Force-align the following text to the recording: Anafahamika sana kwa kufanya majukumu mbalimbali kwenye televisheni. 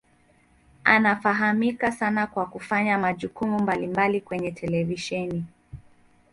Anafahamika 0.83 1.91
sana 1.91 2.27
kwa 2.27 2.45
kufanya 2.45 2.97
majukumu 2.97 3.59
mbalimbali 3.59 4.21
kwenye 4.21 4.51
televisheni. 4.51 5.45